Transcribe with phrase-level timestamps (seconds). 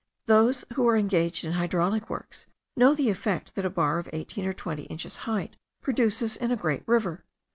[0.25, 4.47] Those who are engaged in hydraulic works know the effect that a bar of eighteen
[4.47, 7.23] or twenty inches' height produces in a great river.